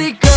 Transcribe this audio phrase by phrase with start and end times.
[0.00, 0.29] América.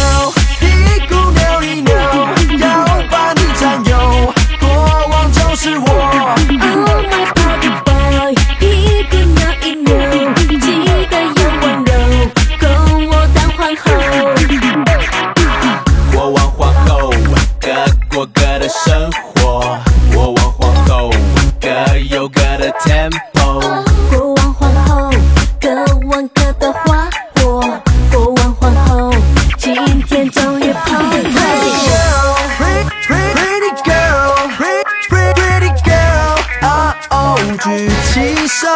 [38.11, 38.67] 牵手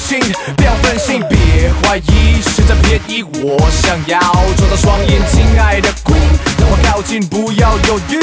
[0.00, 0.18] 心，
[0.56, 3.22] 不要分心，别怀疑，实在便宜。
[3.22, 4.18] 我想要
[4.56, 8.14] 做到双眼，亲爱的 Queen，等我靠近，不要犹豫。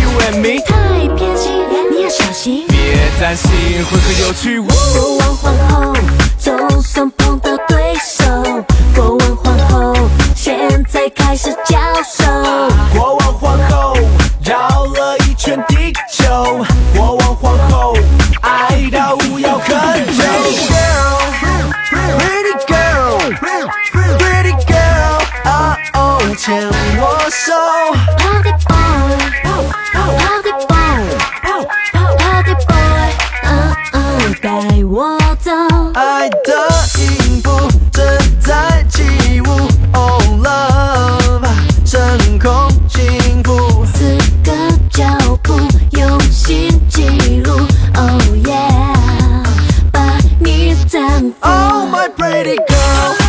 [0.00, 1.52] You and me，太偏心，
[1.92, 2.66] 你要小心。
[2.68, 2.76] 别
[3.20, 3.50] 担心，
[3.84, 4.58] 会很有趣。
[4.58, 5.96] 我王皇后，
[6.38, 7.25] 总算。
[35.94, 36.68] 爱的
[36.98, 38.04] 音符正
[38.40, 39.46] 在起舞
[39.92, 41.46] ，Oh love，
[41.84, 44.50] 真空幸福，四个
[44.90, 45.04] 脚
[45.44, 45.54] 步，
[45.92, 47.52] 用心记录
[47.94, 49.44] ，Oh yeah，
[49.92, 51.36] 把你征服。
[51.42, 53.25] Oh my pretty girl。